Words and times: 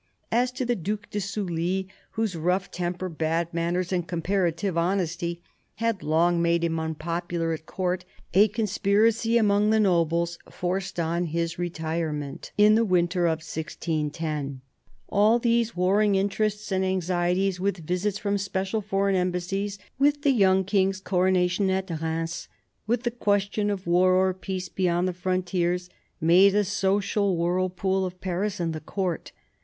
As 0.31 0.51
to 0.53 0.65
the 0.65 0.75
Due 0.75 0.97
de 1.11 1.21
Sully, 1.21 1.87
whose 2.13 2.35
rough 2.35 2.71
temper, 2.71 3.07
bad 3.07 3.53
manners 3.53 3.93
and 3.93 4.07
comparative 4.07 4.75
honesty 4.75 5.43
had 5.75 6.01
long 6.01 6.41
made 6.41 6.63
him 6.63 6.79
unpopular 6.79 7.53
at 7.53 7.67
Court, 7.67 8.03
a 8.33 8.47
conspiracy 8.47 9.37
among 9.37 9.69
the 9.69 9.79
nobles 9.79 10.39
forced 10.49 10.99
on 10.99 11.25
his 11.25 11.59
retirement 11.59 12.51
in 12.57 12.73
the 12.73 12.83
winter 12.83 13.27
of 13.27 13.41
1610. 13.45 14.61
All 15.09 15.37
these 15.37 15.75
warring 15.75 16.15
interests 16.15 16.71
and 16.71 16.83
anxieties, 16.83 17.59
with 17.59 17.85
visits 17.85 18.17
from 18.17 18.39
special 18.39 18.81
foreign 18.81 19.15
embassies, 19.15 19.77
with 19.99 20.23
the 20.23 20.31
young 20.31 20.63
King's 20.63 20.99
coronation 20.99 21.69
at 21.69 21.91
Rheims, 21.91 22.47
with 22.87 23.03
the 23.03 23.11
question 23.11 23.69
of 23.69 23.85
war 23.85 24.13
or 24.15 24.33
peace 24.33 24.67
beyond 24.67 25.07
the 25.07 25.13
frontiers, 25.13 25.91
made 26.19 26.55
a 26.55 26.63
social 26.63 27.37
whirlpool 27.37 28.03
of 28.03 28.19
Paris 28.19 28.59
and 28.59 28.73
the 28.73 28.79
Court. 28.81 29.31